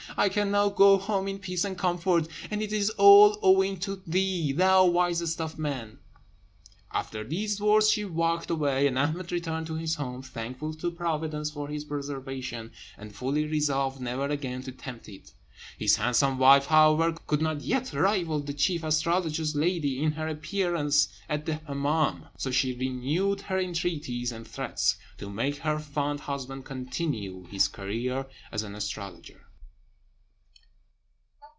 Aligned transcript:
I 0.17 0.27
can 0.27 0.51
now 0.51 0.67
go 0.69 0.97
home 0.97 1.29
in 1.29 1.39
peace 1.39 1.63
and 1.63 1.77
comfort; 1.77 2.27
and 2.51 2.61
it 2.61 2.73
is 2.73 2.89
all 2.97 3.39
owing 3.41 3.79
to 3.79 4.01
thee, 4.05 4.51
thou 4.51 4.83
wisest 4.85 5.39
of 5.39 5.57
men!" 5.57 5.99
After 6.91 7.23
these 7.23 7.61
words 7.61 7.89
she 7.91 8.03
walked 8.03 8.49
away, 8.49 8.87
and 8.87 8.99
Ahmed 8.99 9.31
returned 9.31 9.67
to 9.67 9.75
his 9.75 9.95
home, 9.95 10.21
thankful 10.21 10.73
to 10.75 10.91
Providence 10.91 11.49
for 11.49 11.69
his 11.69 11.85
preservation, 11.85 12.73
and 12.97 13.15
fully 13.15 13.45
resolved 13.45 14.01
never 14.01 14.25
again 14.25 14.61
to 14.63 14.73
tempt 14.73 15.07
it. 15.07 15.31
His 15.77 15.95
handsome 15.95 16.37
wife, 16.37 16.65
however, 16.65 17.13
could 17.25 17.41
not 17.41 17.61
yet 17.61 17.93
rival 17.93 18.41
the 18.41 18.53
chief 18.53 18.83
astrologer's 18.83 19.55
lady 19.55 20.03
in 20.03 20.11
her 20.13 20.27
appearance 20.27 21.07
at 21.29 21.45
the 21.45 21.53
Hemmâm, 21.65 22.27
so 22.37 22.51
she 22.51 22.73
renewed 22.75 23.41
her 23.43 23.57
entreaties 23.57 24.33
and 24.33 24.45
threats, 24.45 24.97
to 25.19 25.29
make 25.29 25.57
her 25.57 25.79
fond 25.79 26.19
husband 26.19 26.65
continue 26.65 27.45
his 27.47 27.69
career 27.69 28.25
as 28.51 28.61
an 28.63 28.75
astrologer. 28.75 29.45